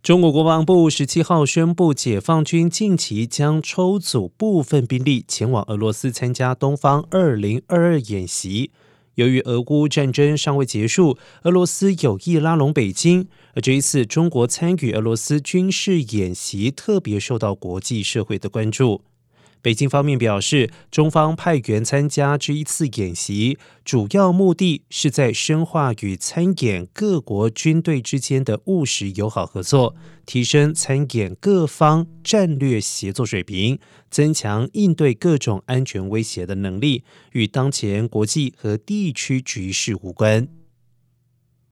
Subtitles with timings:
[0.00, 8.70] 中国国防部十七号宣布，解放军近期将抽组部分兵力前往俄罗斯参加东方二零二二演习。
[9.16, 19.02] 由于俄乌战争尚未结束，俄罗斯有意拉拢北京，而这一次中国参与俄罗斯军事演习，特别受到国际社会的关注。
[19.60, 33.78] 北京方面表示，中方派员参加这一次演习，主要目的是在深化与参演各国军队之间的务实友好合作，提升参演各方战略协作水平，
[34.10, 37.02] 增强应对各种安全威胁的能力，
[37.32, 40.48] 与当前国际和地区局势无关。